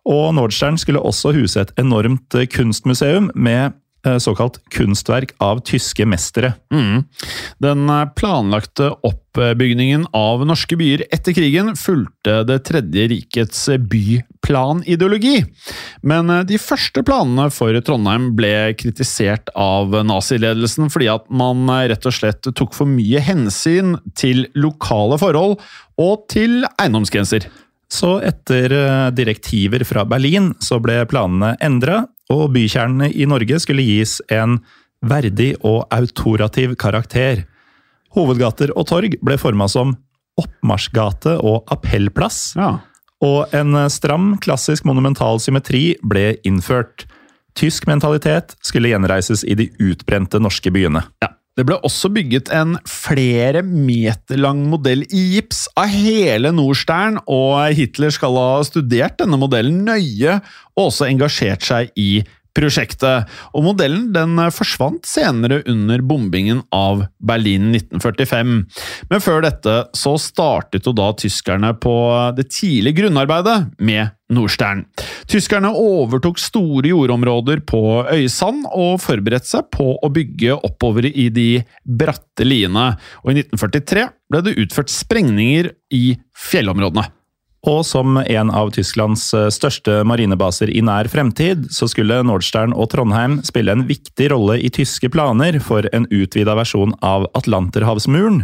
Og 0.08 0.32
Nordstern 0.34 0.80
skulle 0.82 1.02
også 1.02 1.34
huse 1.36 1.62
et 1.62 1.70
enormt 1.78 2.34
kunstmuseum 2.50 3.30
med 3.38 3.76
eh, 4.06 4.18
såkalt 4.18 4.58
kunstverk 4.74 5.36
av 5.42 5.62
tyske 5.68 6.06
mestere. 6.10 6.56
Mm. 6.74 7.04
Den 7.62 7.86
planlagte 8.18 8.90
oppbygningen 9.06 10.08
av 10.16 10.42
norske 10.48 10.78
byer 10.80 11.06
etter 11.14 11.36
krigen 11.38 11.76
fulgte 11.78 12.42
Det 12.48 12.58
tredje 12.66 13.06
rikets 13.14 13.68
byplanideologi. 14.42 15.44
Men 16.02 16.28
de 16.46 16.58
første 16.58 17.02
planene 17.02 17.48
for 17.50 17.72
Trondheim 17.80 18.32
ble 18.36 18.74
kritisert 18.74 19.50
av 19.54 19.94
naziledelsen 20.04 20.90
fordi 20.90 21.08
at 21.08 21.28
man 21.30 21.66
rett 21.68 22.06
og 22.06 22.12
slett 22.14 22.42
tok 22.54 22.74
for 22.74 22.86
mye 22.86 23.20
hensyn 23.22 23.96
til 24.14 24.46
lokale 24.54 25.18
forhold 25.18 25.60
og 26.00 26.26
til 26.32 26.64
eiendomsgrenser. 26.78 27.48
Så 27.92 28.16
etter 28.24 28.72
eh, 28.72 29.10
direktiver 29.12 29.84
fra 29.84 30.06
Berlin 30.08 30.54
så 30.64 30.78
ble 30.80 31.02
planene 31.04 31.56
endra, 31.60 32.06
og 32.32 32.54
bykjernene 32.54 33.10
i 33.12 33.26
Norge 33.28 33.58
skulle 33.60 33.84
gis 33.84 34.16
en 34.32 34.62
verdig 35.04 35.52
og 35.60 35.84
autorativ 35.92 36.72
karakter. 36.80 37.44
Hovedgater 38.16 38.72
og 38.78 38.86
torg 38.88 39.18
ble 39.20 39.36
forma 39.40 39.68
som 39.68 39.92
oppmarsjgate 40.40 41.36
og 41.44 41.68
appellplass. 41.74 42.54
Ja. 42.56 42.78
Og 43.22 43.52
en 43.54 43.76
stram, 43.92 44.32
klassisk 44.42 44.86
monumental 44.88 45.38
symmetri 45.42 45.92
ble 46.02 46.32
innført. 46.48 47.06
Tysk 47.58 47.86
mentalitet 47.86 48.56
skulle 48.64 48.90
gjenreises 48.90 49.44
i 49.44 49.54
de 49.58 49.68
utbrente 49.82 50.40
norske 50.42 50.72
byene. 50.74 51.04
Ja. 51.22 51.30
Det 51.52 51.66
ble 51.68 51.76
også 51.84 52.08
bygget 52.08 52.48
en 52.56 52.78
flere 52.88 53.60
meter 53.60 54.38
lang 54.40 54.62
modell 54.72 55.02
i 55.12 55.24
gips 55.34 55.66
av 55.76 55.90
hele 55.92 56.48
Nordstern, 56.56 57.18
og 57.28 57.74
Hitler 57.76 58.14
skal 58.14 58.38
ha 58.40 58.62
studert 58.64 59.18
denne 59.20 59.36
modellen 59.40 59.82
nøye 59.84 60.38
og 60.72 60.86
også 60.86 61.10
engasjert 61.10 61.66
seg 61.66 61.92
i 61.92 62.22
prosjektet. 62.56 63.30
Og 63.56 63.66
modellen 63.66 64.10
den 64.14 64.38
forsvant 64.54 65.06
senere 65.08 65.62
under 65.70 66.02
bombingen 66.04 66.62
av 66.74 67.06
Berlin 67.22 67.70
1945. 67.74 68.56
Men 69.10 69.24
før 69.24 69.44
dette 69.46 69.76
så 69.96 70.16
startet 70.20 70.88
jo 70.88 70.94
da 70.96 71.12
tyskerne 71.18 71.72
på 71.80 71.94
det 72.36 72.50
tidlige 72.52 73.02
grunnarbeidet 73.02 73.58
med 73.82 74.12
Nordstern. 74.32 74.86
Tyskerne 75.28 75.70
overtok 75.76 76.40
store 76.40 76.88
jordområder 76.92 77.62
på 77.68 77.82
Øysand 78.12 78.66
og 78.72 79.00
forberedte 79.04 79.50
seg 79.50 79.68
på 79.74 79.92
å 80.00 80.12
bygge 80.12 80.56
oppover 80.56 81.08
i 81.08 81.28
de 81.32 81.48
bratte 81.84 82.46
liene, 82.46 82.92
og 83.22 83.32
i 83.32 83.42
1943 83.42 84.06
ble 84.32 84.44
det 84.46 84.58
utført 84.62 84.92
sprengninger 84.92 85.72
i 85.92 86.04
fjellområdene. 86.48 87.10
Og 87.62 87.84
som 87.86 88.16
en 88.18 88.50
av 88.50 88.72
Tysklands 88.74 89.28
eh, 89.38 89.46
største 89.54 90.00
marinebaser 90.08 90.70
i 90.72 90.82
nær 90.82 91.06
fremtid, 91.10 91.68
så 91.70 91.86
skulle 91.90 92.18
Nordstern 92.26 92.74
og 92.74 92.90
Trondheim 92.90 93.38
spille 93.46 93.76
en 93.76 93.86
viktig 93.86 94.32
rolle 94.32 94.58
i 94.58 94.70
tyske 94.74 95.12
planer 95.14 95.60
for 95.62 95.86
en 95.94 96.08
utvida 96.10 96.56
versjon 96.58 96.96
av 97.06 97.28
Atlanterhavsmuren. 97.38 98.42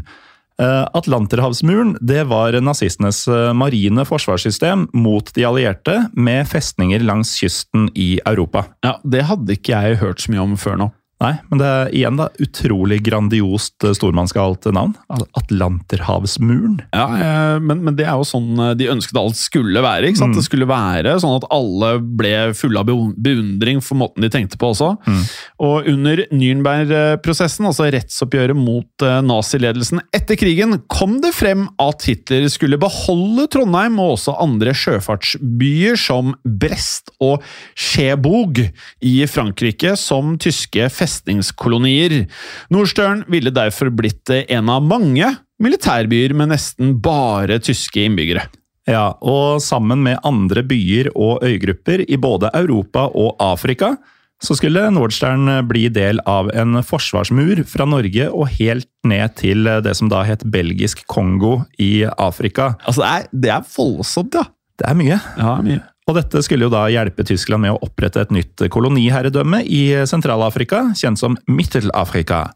Eh, 0.63 0.85
Atlanterhavsmuren 0.95 1.97
det 1.99 2.29
var 2.31 2.55
nazistenes 2.63 3.25
eh, 3.27 3.51
marine 3.59 4.07
forsvarssystem 4.07 4.87
mot 4.95 5.35
de 5.35 5.49
allierte, 5.51 5.99
med 6.15 6.47
festninger 6.51 7.03
langs 7.03 7.35
kysten 7.43 7.91
i 7.99 8.21
Europa. 8.23 8.69
Ja, 8.87 9.01
Det 9.03 9.27
hadde 9.27 9.59
ikke 9.59 9.83
jeg 9.83 9.99
hørt 10.05 10.23
så 10.23 10.35
mye 10.35 10.47
om 10.47 10.55
før 10.59 10.79
nå. 10.85 10.91
Nei, 11.19 11.33
men 11.51 11.59
det 11.59 11.67
er 11.67 11.89
igjen 11.99 12.19
da 12.21 12.29
utrolig 12.39 13.01
grandiost 13.03 13.83
stormannsgalt 13.99 14.69
navn. 14.71 14.93
Atlanterhavsmuren. 15.11 16.77
Ja, 16.95 17.07
eh, 17.19 17.57
men, 17.59 17.83
men 17.83 17.97
det 17.99 18.07
er 18.07 18.21
jo 18.21 18.27
sånn 18.29 18.53
eh, 18.63 18.77
de 18.79 18.87
ønsket 18.93 19.19
alt 19.19 19.39
skulle 19.39 19.83
være. 19.83 20.07
ikke 20.07 20.21
sant? 20.21 20.37
Mm. 20.37 20.39
Det 20.39 20.47
skulle 20.47 20.69
være 20.71 21.17
sånn 21.19 21.41
at 21.41 21.49
alle 21.55 21.91
ble 21.99 22.35
fulle 22.55 22.85
av 22.85 22.87
beundring 23.19 23.83
for 23.83 23.99
måten 23.99 24.23
de 24.23 24.31
tenkte 24.31 24.61
på 24.61 24.71
også. 24.71 24.93
Mm. 25.09 25.25
Og 25.67 25.89
under 25.91 26.23
Nürnberg-prosessen, 26.31 27.67
altså 27.67 27.89
rettsoppgjøret 27.91 28.59
mot 28.59 29.07
eh, 29.07 29.19
naziledelsen 29.27 30.05
etter 30.15 30.39
krigen, 30.39 30.79
kom 30.87 31.19
det 31.25 31.35
frem 31.35 31.67
at 31.83 32.07
Hitler 32.07 32.47
skulle 32.53 32.79
beholde 32.79 33.49
Trondheim 33.51 33.99
og 33.99 34.15
også 34.15 34.37
andre 34.39 34.77
sjøfartsbyer 34.77 35.99
som 35.99 36.37
Brest 36.47 37.11
og 37.19 37.43
Skjebog 37.75 38.63
i 39.03 39.17
Frankrike 39.27 39.97
som 39.99 40.37
tyske 40.39 40.87
festningskolonier. 41.09 42.27
Nordstern 42.75 43.25
ville 43.33 43.53
derfor 43.55 43.91
blitt 43.95 44.31
en 44.45 44.73
av 44.73 44.85
mange 44.85 45.33
militærbyer 45.63 46.35
med 46.37 46.53
nesten 46.53 46.97
bare 47.03 47.59
tyske 47.65 48.05
innbyggere. 48.07 48.47
Ja, 48.89 49.11
og 49.21 49.61
sammen 49.61 50.01
med 50.07 50.23
andre 50.25 50.63
byer 50.65 51.11
og 51.13 51.43
øygrupper 51.45 52.07
i 52.09 52.17
både 52.17 52.49
Europa 52.57 53.09
og 53.13 53.37
Afrika, 53.43 53.97
så 54.41 54.55
skulle 54.55 54.85
Nordstern 54.95 55.51
bli 55.69 55.89
del 55.91 56.23
av 56.31 56.49
en 56.55 56.79
forsvarsmur 56.87 57.65
fra 57.69 57.89
Norge 57.91 58.29
og 58.31 58.53
helt 58.55 58.89
ned 59.09 59.35
til 59.41 59.67
det 59.85 59.97
som 59.99 60.09
da 60.13 60.23
het 60.25 60.47
Belgisk 60.47 61.03
Kongo 61.11 61.59
i 61.83 62.07
Afrika. 62.07 62.77
Altså, 62.87 63.03
det 63.03 63.11
er, 63.11 63.29
det 63.33 63.53
er 63.57 63.69
voldsomt, 63.75 64.39
ja. 64.39 64.47
Det 64.79 64.87
er 64.87 64.95
mye. 64.95 65.19
Ja, 65.37 65.57
mye. 65.67 65.81
Og 66.09 66.17
dette 66.17 66.41
skulle 66.45 66.65
jo 66.65 66.73
da 66.73 66.87
hjelpe 66.89 67.25
Tyskland 67.29 67.67
med 67.67 67.75
å 67.75 67.83
opprette 67.85 68.23
et 68.25 68.33
nytt 68.33 68.65
koloniherredømme 68.73 69.61
i 69.69 69.83
Sentral-Afrika, 70.09 70.87
kjent 70.97 71.21
som 71.21 71.37
Mittel-Afrika. 71.53 72.47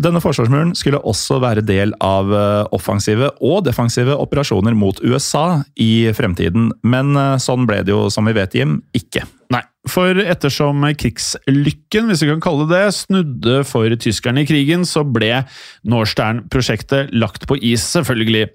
Denne 0.00 0.20
forsvarsmuren 0.22 0.72
skulle 0.78 1.00
også 1.04 1.40
være 1.42 1.64
del 1.66 1.92
av 2.04 2.30
eh, 2.32 2.62
offensive 2.76 3.32
og 3.44 3.66
defensive 3.66 4.16
operasjoner 4.16 4.76
mot 4.78 5.00
USA 5.04 5.60
i 5.76 6.08
fremtiden, 6.16 6.70
men 6.86 7.12
eh, 7.18 7.36
sånn 7.42 7.68
ble 7.68 7.82
det 7.84 7.92
jo, 7.92 8.06
som 8.12 8.28
vi 8.28 8.36
vet, 8.36 8.56
Jim, 8.56 8.78
ikke. 8.96 9.26
Nei, 9.50 9.64
for 9.90 10.14
ettersom 10.22 10.84
krigslykken, 10.94 12.06
hvis 12.06 12.22
vi 12.22 12.30
kan 12.30 12.42
kalle 12.44 12.68
det, 12.70 12.80
det, 12.86 12.94
snudde 12.94 13.56
for 13.66 13.92
tyskerne 13.98 14.44
i 14.44 14.48
krigen, 14.48 14.86
så 14.86 15.02
ble 15.02 15.42
Norstern-prosjektet 15.90 17.10
lagt 17.16 17.48
på 17.50 17.58
is, 17.58 17.82
selvfølgelig. 17.96 18.46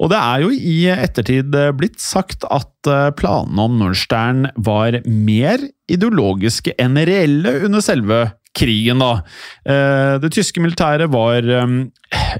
Og 0.00 0.10
det 0.12 0.20
er 0.20 0.46
jo 0.46 0.50
i 0.54 0.78
ettertid 0.94 1.54
blitt 1.76 2.00
sagt 2.02 2.48
at 2.48 2.90
eh, 2.90 3.10
planene 3.20 3.68
om 3.68 3.78
Norstern 3.84 4.48
var 4.56 4.98
mer 5.06 5.68
ideologiske 5.90 6.74
enn 6.80 6.98
reelle 7.06 7.58
under 7.66 7.84
selve 7.84 8.24
krigen, 8.56 9.02
da. 9.02 9.22
Eh, 9.64 10.18
Det 10.20 10.32
tyske 10.34 10.60
militæret 10.62 11.10
var 11.12 11.44
eh, 11.44 11.66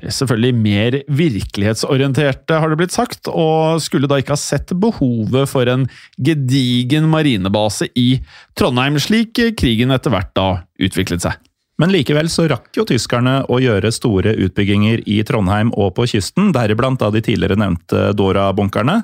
selvfølgelig 0.08 0.54
mer 0.54 0.98
virkelighetsorienterte, 1.08 2.58
har 2.60 2.68
det 2.68 2.78
blitt 2.80 2.96
sagt, 2.96 3.28
og 3.28 3.80
skulle 3.82 4.10
da 4.10 4.18
ikke 4.20 4.34
ha 4.34 4.40
sett 4.40 4.74
behovet 4.74 5.48
for 5.50 5.68
en 5.70 5.86
gedigen 6.18 7.08
marinebase 7.10 7.90
i 7.96 8.20
Trondheim, 8.58 8.98
slik 8.98 9.38
krigen 9.56 9.94
etter 9.94 10.10
hvert 10.10 10.34
da 10.34 10.50
utviklet 10.80 11.22
seg. 11.26 11.38
Men 11.80 11.94
likevel 11.94 12.28
så 12.28 12.44
rakk 12.50 12.76
jo 12.76 12.84
tyskerne 12.84 13.38
å 13.48 13.56
gjøre 13.62 13.88
store 13.94 14.34
utbygginger 14.44 15.00
i 15.08 15.22
Trondheim 15.24 15.70
og 15.80 15.94
på 15.96 16.04
kysten, 16.12 16.50
deriblant 16.52 17.00
av 17.00 17.14
de 17.14 17.22
tidligere 17.24 17.56
nevnte 17.56 18.10
Dora-bunkerne. 18.18 19.00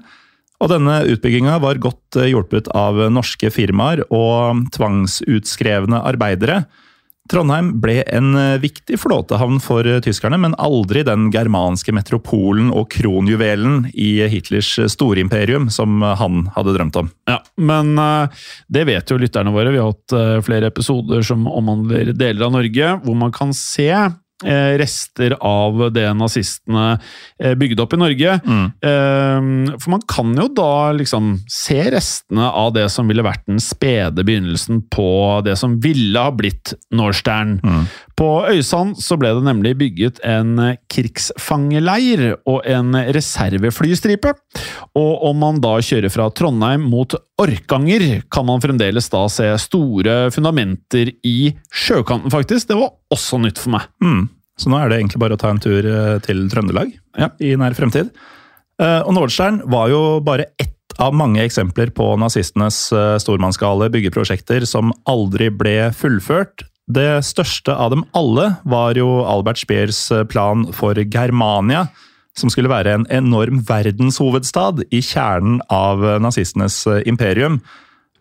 Og 0.60 0.72
denne 0.72 0.98
utbygginga 1.12 1.58
var 1.60 1.80
godt 1.80 2.18
eh, 2.20 2.30
hjulpet 2.32 2.68
av 2.76 2.98
norske 3.12 3.50
firmaer 3.52 4.04
og 4.08 4.66
tvangsutskrevne 4.76 6.02
arbeidere. 6.04 6.64
Trondheim 7.30 7.72
ble 7.82 8.00
en 8.06 8.34
eh, 8.38 8.58
viktig 8.62 8.98
flåtehavn 9.02 9.58
for 9.62 9.86
eh, 9.86 10.00
tyskerne, 10.04 10.38
men 10.40 10.56
aldri 10.62 11.02
den 11.06 11.30
germanske 11.34 11.94
metropolen 11.96 12.70
og 12.74 12.88
kronjuvelen 12.94 13.88
i 13.94 14.10
Hitlers 14.30 14.74
storimperium 14.92 15.70
som 15.72 16.02
han 16.02 16.46
hadde 16.54 16.76
drømt 16.76 17.00
om. 17.00 17.10
Ja, 17.30 17.40
men 17.56 17.96
eh, 17.98 18.44
det 18.72 18.86
vet 18.88 19.10
jo 19.10 19.18
lytterne 19.20 19.54
våre. 19.54 19.72
Vi 19.74 19.82
har 19.82 19.90
hatt 19.92 20.16
eh, 20.16 20.36
flere 20.46 20.70
episoder 20.70 21.24
som 21.26 21.46
omhandler 21.50 22.12
deler 22.14 22.46
av 22.46 22.54
Norge, 22.56 22.94
hvor 23.04 23.18
man 23.18 23.34
kan 23.34 23.54
se 23.56 23.90
eh, 23.90 24.16
rester 24.44 25.32
av 25.40 25.78
det 25.96 26.06
nazistene 26.12 26.98
eh, 27.40 27.54
bygde 27.56 27.82
opp 27.82 27.94
i 27.96 28.00
Norge. 28.02 28.34
Eh, 28.36 29.76
For 29.80 29.90
man 29.94 30.02
kan 30.08 30.34
jo 30.36 30.48
da 30.52 30.92
liksom 30.92 31.38
se 31.48 31.78
restene 31.94 32.50
av 32.52 32.74
det 32.76 32.88
som 32.92 33.08
ville 33.08 33.24
vært 33.24 33.46
den 33.48 33.60
spede 33.62 34.24
begynnelsen 34.26 34.82
på 34.92 35.06
det 35.46 35.56
som 35.56 35.78
ville 35.80 36.20
ha 36.20 36.30
blitt 36.36 36.74
Norstern. 36.92 37.56
På 38.16 38.46
Øysand 38.48 38.96
så 39.00 39.16
ble 39.20 39.32
det 39.36 39.44
nemlig 39.44 39.74
bygget 39.80 40.20
en 40.24 40.76
krigsfangeleir 40.92 42.36
og 42.48 42.62
en 42.68 42.94
reserveflystripe. 43.16 44.32
Og 44.96 45.24
om 45.30 45.40
man 45.42 45.60
da 45.64 45.76
kjører 45.84 46.12
fra 46.12 46.28
Trondheim 46.32 46.86
mot 46.90 47.12
Orkanger, 47.42 48.22
kan 48.32 48.46
man 48.48 48.62
fremdeles 48.64 49.10
da 49.12 49.26
se 49.28 49.48
store 49.60 50.30
fundamenter 50.32 51.10
i 51.26 51.52
sjøkanten, 51.68 52.32
faktisk. 52.32 52.70
Det 52.70 52.78
var 52.78 52.94
også 53.12 53.40
nytt 53.42 53.60
for 53.60 53.74
meg. 53.76 53.84
Mm. 54.02 54.22
Så 54.56 54.70
nå 54.72 54.78
er 54.80 54.88
det 54.88 55.02
egentlig 55.02 55.20
bare 55.20 55.36
å 55.36 55.40
ta 55.42 55.50
en 55.52 55.60
tur 55.60 55.84
eh, 55.84 56.14
til 56.24 56.46
Trøndelag 56.48 56.94
Ja. 57.20 57.28
i 57.44 57.50
nær 57.60 57.76
fremtid. 57.76 58.08
Eh, 58.80 59.02
Og 59.04 59.12
Nordstern 59.12 59.60
var 59.68 59.90
jo 59.92 60.00
bare 60.24 60.46
ett 60.58 60.72
av 60.98 61.12
mange 61.12 61.42
eksempler 61.44 61.90
på 61.92 62.14
nazistenes 62.16 62.78
eh, 62.96 63.18
stormannsgale 63.20 63.90
byggeprosjekter 63.92 64.64
som 64.64 64.94
aldri 65.04 65.50
ble 65.52 65.90
fullført. 65.92 66.64
Det 66.88 67.18
største 67.26 67.74
av 67.76 67.90
dem 67.92 68.06
alle 68.16 68.54
var 68.64 68.96
jo 68.96 69.10
Albert 69.28 69.60
Speers 69.60 70.00
plan 70.32 70.64
for 70.72 70.94
Germania, 71.04 71.88
som 72.36 72.52
skulle 72.52 72.70
være 72.72 72.94
en 72.94 73.08
enorm 73.12 73.62
verdenshovedstad 73.66 74.84
i 74.94 75.00
kjernen 75.04 75.60
av 75.72 76.04
nazistenes 76.22 76.82
eh, 76.90 77.02
imperium. 77.08 77.60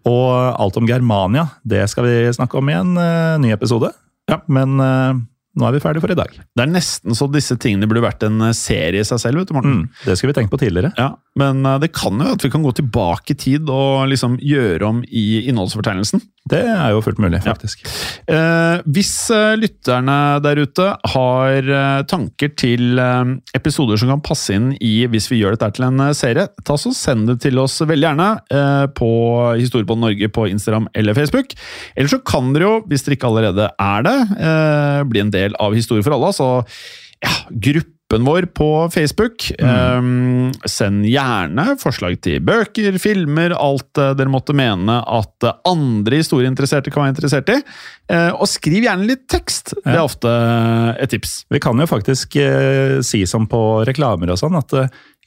Og 0.06 0.32
alt 0.62 0.78
om 0.78 0.88
Germania, 0.88 1.48
det 1.66 1.84
skal 1.92 2.08
vi 2.08 2.18
snakke 2.36 2.60
om 2.60 2.70
i 2.70 2.78
en 2.78 2.98
eh, 3.02 3.38
ny 3.42 3.54
episode. 3.56 3.90
Ja. 4.30 4.40
Men 4.48 4.78
eh, 4.82 5.18
nå 5.56 5.68
er 5.68 5.76
vi 5.76 5.82
ferdige 5.84 6.04
for 6.04 6.14
i 6.14 6.20
dag. 6.20 6.32
Det 6.32 6.64
er 6.64 6.72
nesten 6.72 7.18
så 7.18 7.28
disse 7.32 7.58
tingene 7.62 7.90
burde 7.90 8.06
vært 8.06 8.24
en 8.28 8.52
serie 8.56 9.02
i 9.02 9.08
seg 9.08 9.22
selv. 9.24 9.42
vet 9.42 9.52
du, 9.52 9.56
Morten. 9.58 9.82
Mm, 9.84 10.06
det 10.06 10.18
skulle 10.20 10.34
vi 10.34 10.40
tenkt 10.40 10.54
på 10.54 10.60
tidligere. 10.62 10.94
Ja, 11.00 11.14
Men 11.40 11.64
det 11.82 11.94
kan 11.96 12.20
jo 12.20 12.36
at 12.36 12.44
vi 12.44 12.52
kan 12.54 12.64
gå 12.64 12.76
tilbake 12.76 13.34
i 13.34 13.40
tid 13.40 13.72
og 13.72 14.08
liksom 14.12 14.38
gjøre 14.44 14.92
om 14.92 15.04
i 15.08 15.46
innholdsfortegnelsen. 15.48 16.24
Det 16.46 16.60
er 16.62 16.92
jo 16.94 17.00
fullt 17.02 17.18
mulig, 17.18 17.40
faktisk. 17.42 17.88
Eh, 18.30 18.84
hvis 18.94 19.14
eh, 19.34 19.56
lytterne 19.58 20.18
der 20.46 20.60
ute 20.62 20.92
har 21.16 21.70
eh, 21.78 22.04
tanker 22.06 22.52
til 22.54 23.02
eh, 23.02 23.32
episoder 23.58 23.98
som 23.98 24.12
kan 24.14 24.22
passe 24.26 24.54
inn 24.54 24.68
i 24.78 25.08
hvis 25.10 25.32
vi 25.32 25.40
gjør 25.40 25.56
dette 25.56 25.72
til 25.80 25.88
en 25.88 26.04
serie, 26.14 26.46
ta 26.62 26.78
så 26.78 26.94
send 26.94 27.26
det 27.32 27.40
til 27.48 27.58
oss 27.64 27.80
veldig 27.82 28.10
gjerne 28.12 28.30
eh, 28.54 28.86
på 28.94 29.10
Historiebånd 29.58 30.06
Norge 30.06 30.30
på 30.38 30.46
Instagram 30.52 30.86
eller 30.94 31.18
Facebook. 31.18 31.58
Eller 31.96 32.14
så 32.14 32.22
kan 32.22 32.54
dere 32.54 32.70
jo, 32.70 32.78
hvis 32.92 33.08
dere 33.08 33.18
ikke 33.18 33.32
allerede 33.32 33.72
er 33.74 34.06
det, 34.06 34.18
eh, 34.38 35.02
bli 35.10 35.26
en 35.26 35.34
del 35.34 35.58
av 35.58 35.74
Historie 35.74 36.06
for 36.06 36.14
alle. 36.14 36.30
Så 36.38 36.52
ja, 37.26 37.36
gruppen 38.06 38.26
vår 38.26 38.46
på 38.54 38.90
Facebook. 38.94 39.52
Eh, 39.60 40.02
send 40.66 41.06
gjerne 41.06 41.76
forslag 41.80 42.20
til 42.22 42.42
bøker, 42.42 42.98
filmer, 43.00 43.56
alt 43.58 43.98
eh, 43.98 44.14
dere 44.16 44.30
måtte 44.30 44.54
mene 44.54 45.02
at 45.02 45.48
andre 45.66 46.22
historieinteresserte 46.22 46.92
kan 46.92 47.04
være 47.04 47.16
interessert 47.16 47.50
i. 47.50 47.58
Eh, 48.10 48.32
og 48.34 48.48
skriv 48.48 48.86
gjerne 48.86 49.08
litt 49.08 49.28
tekst. 49.28 49.74
Det 49.84 49.96
er 49.96 50.04
ofte 50.04 50.30
eh, 50.30 51.04
et 51.04 51.10
tips. 51.10 51.46
Vi 51.50 51.60
kan 51.60 51.78
jo 51.80 51.88
faktisk 51.88 52.38
si 53.06 53.26
som 53.26 53.48
på 53.48 53.84
reklamer 53.86 54.32
og 54.32 54.40
sånn, 54.40 54.56
at 54.56 54.74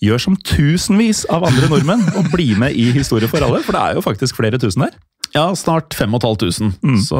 gjør 0.00 0.18
som 0.22 0.36
tusenvis 0.36 1.24
av 1.32 1.44
andre 1.48 1.68
nordmenn 1.70 2.04
og 2.16 2.30
bli 2.30 2.52
med 2.58 2.76
i 2.78 2.92
Historie 2.94 3.28
for 3.28 3.42
alle, 3.42 3.62
for 3.66 3.74
det 3.74 3.82
er 3.82 3.98
jo 3.98 4.04
faktisk 4.04 4.38
flere 4.38 4.60
tusen 4.60 4.86
der. 4.86 4.94
Ja, 5.34 5.44
snart 5.56 5.94
5500. 5.94 6.72
Mm. 6.82 6.96
Så 7.04 7.18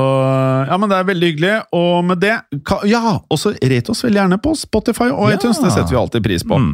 ja, 0.68 0.76
men 0.80 0.88
det 0.90 0.96
er 0.98 1.04
veldig 1.08 1.28
hyggelig. 1.32 1.52
Og 1.76 2.04
med 2.08 2.20
det 2.22 2.34
ka- 2.64 2.80
Ja, 2.88 3.18
og 3.28 3.38
så 3.38 3.52
rate 3.60 3.90
oss 3.92 4.02
veldig 4.04 4.20
gjerne 4.22 4.38
på 4.42 4.54
Spotify 4.56 5.10
og 5.12 5.30
Ja. 5.30 5.36
iTunes. 5.36 5.60
Det 5.62 5.72
setter 5.74 5.90
vi 5.92 6.00
alltid 6.00 6.24
pris 6.24 6.44
på. 6.44 6.56
Mm. 6.58 6.70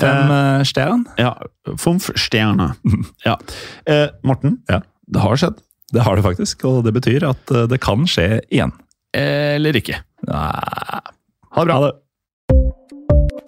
Fem 0.00 0.30
eh, 0.38 0.62
stjern. 0.68 1.04
Ja, 1.18 1.34
Fomf 1.78 2.10
stjerne. 2.16 2.72
Ja. 3.26 3.36
Eh, 3.86 4.08
Morten, 4.24 4.58
Ja. 4.68 4.80
det 5.06 5.20
har 5.22 5.36
skjedd. 5.36 5.60
Det 5.92 6.02
har 6.06 6.16
det 6.16 6.24
faktisk, 6.24 6.64
og 6.64 6.84
det 6.84 6.94
betyr 6.96 7.28
at 7.30 7.50
eh, 7.52 7.66
det 7.68 7.80
kan 7.84 8.06
skje 8.08 8.40
igjen. 8.50 8.72
Eller 9.14 9.76
ikke. 9.76 9.98
Nei. 10.26 11.00
Ha 11.52 11.64
det 11.64 11.68
bra. 11.68 11.90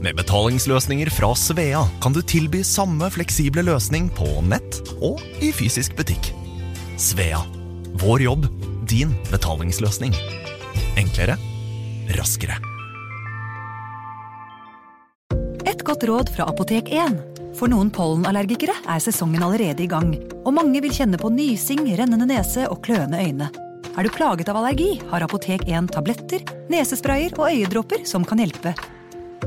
Med 0.00 0.16
betalingsløsninger 0.16 1.08
fra 1.10 1.34
Svea 1.34 1.82
kan 2.02 2.12
du 2.12 2.20
tilby 2.22 2.60
samme 2.64 3.08
fleksible 3.10 3.62
løsning 3.64 4.10
på 4.12 4.28
nett 4.44 4.82
og 5.00 5.22
i 5.40 5.52
fysisk 5.56 5.96
butikk. 5.96 6.32
Svea 7.00 7.40
vår 7.96 8.22
jobb, 8.26 8.46
din 8.88 9.14
betalingsløsning. 9.30 10.12
Enklere, 11.00 11.38
raskere. 12.12 12.58
Et 15.64 15.80
godt 15.80 16.04
råd 16.04 16.32
fra 16.36 16.48
Apotek 16.52 16.92
1. 16.92 17.16
For 17.56 17.72
noen 17.72 17.88
pollenallergikere 17.88 18.74
er 18.84 19.00
sesongen 19.00 19.46
allerede 19.46 19.86
i 19.86 19.88
gang, 19.88 20.12
og 20.44 20.52
mange 20.58 20.82
vil 20.84 20.92
kjenne 20.92 21.16
på 21.20 21.30
nysing, 21.32 21.86
rennende 21.96 22.28
nese 22.28 22.66
og 22.68 22.82
kløende 22.84 23.22
øyne. 23.22 23.48
Er 23.96 24.04
du 24.04 24.12
plaget 24.12 24.50
av 24.52 24.60
allergi, 24.60 24.98
har 25.08 25.24
Apotek 25.24 25.64
1 25.64 25.88
tabletter, 25.96 26.44
nesesprayer 26.68 27.32
og 27.40 27.48
øyedråper 27.48 28.04
som 28.04 28.28
kan 28.28 28.44
hjelpe. 28.44 28.74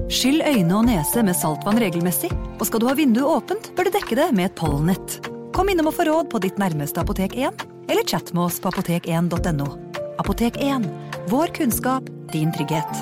Skyll 0.09 0.41
øyne 0.41 0.77
og 0.77 0.87
nese 0.87 1.21
med 1.25 1.37
saltvann 1.37 1.79
regelmessig, 1.81 2.31
og 2.57 2.65
skal 2.67 2.81
du 2.81 2.87
ha 2.89 2.95
vinduet 2.97 3.29
åpent, 3.29 3.71
bør 3.77 3.89
du 3.89 3.95
dekke 3.97 4.17
det 4.17 4.31
med 4.33 4.49
et 4.49 4.57
pollenett. 4.57 5.19
Kom 5.55 5.69
innom 5.69 5.89
og 5.91 5.95
få 5.97 6.07
råd 6.07 6.31
på 6.31 6.41
ditt 6.41 6.57
nærmeste 6.61 7.01
Apotek 7.03 7.35
1, 7.37 7.65
eller 7.89 8.07
chat 8.07 8.33
med 8.33 8.45
oss 8.47 8.59
på 8.61 8.71
apotek1.no. 8.71 9.69
Apotek 10.21 10.57
1. 10.61 10.87
Vår 11.29 11.53
kunnskap, 11.57 12.09
din 12.33 12.53
trygghet. 12.55 13.01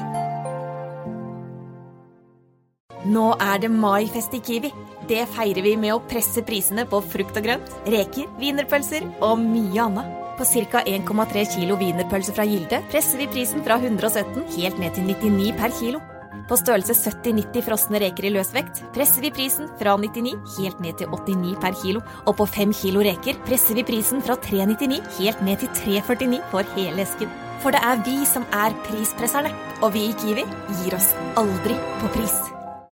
Nå 3.07 3.27
er 3.39 3.61
det 3.63 3.71
maifest 3.71 4.33
i 4.35 4.41
Kiwi. 4.43 4.71
Det 5.07 5.23
feirer 5.31 5.63
vi 5.63 5.77
med 5.79 5.93
å 5.95 6.01
presse 6.11 6.43
prisene 6.43 6.83
på 6.89 6.99
frukt 7.13 7.37
og 7.39 7.45
grønt, 7.45 7.71
reker, 7.87 8.27
wienerpølser 8.41 9.05
og 9.23 9.39
mye 9.39 9.85
annet. 9.85 10.11
På 10.37 10.45
ca. 10.45 10.83
1,3 10.83 11.45
kilo 11.55 11.77
wienerpølse 11.79 12.35
fra 12.35 12.45
Gilde 12.45 12.83
presser 12.91 13.23
vi 13.23 13.31
prisen 13.31 13.63
fra 13.65 13.79
117 13.79 14.43
helt 14.57 14.77
ned 14.81 14.93
til 14.97 15.07
99 15.07 15.55
per 15.57 15.73
kilo. 15.79 16.03
På 16.47 16.55
størrelse 16.55 16.95
70-90 16.95 17.65
frosne 17.65 17.99
reker 17.99 18.29
i 18.29 18.31
løsvekt 18.31 18.79
presser 18.95 19.25
vi 19.25 19.33
prisen 19.35 19.67
fra 19.79 19.97
99 19.99 20.31
helt 20.55 20.79
ned 20.83 20.95
til 21.01 21.11
89 21.11 21.57
per 21.59 21.75
kilo. 21.81 22.03
Og 22.25 22.37
på 22.39 22.47
5 22.47 22.75
kilo 22.81 23.03
reker 23.03 23.39
presser 23.47 23.75
vi 23.75 23.85
prisen 23.87 24.23
fra 24.23 24.39
399 24.47 25.01
helt 25.19 25.43
ned 25.43 25.63
til 25.63 25.73
349 25.83 26.43
for 26.53 26.75
hele 26.77 27.03
esken. 27.03 27.33
For 27.63 27.75
det 27.75 27.83
er 27.83 28.03
vi 28.05 28.19
som 28.29 28.45
er 28.53 28.75
prispresserne, 28.87 29.51
og 29.81 29.91
vi 29.97 30.07
i 30.07 30.19
Kiwi 30.21 30.45
gir 30.83 30.95
oss 30.95 31.11
aldri 31.41 31.75
på 31.99 32.13
pris. 32.15 32.56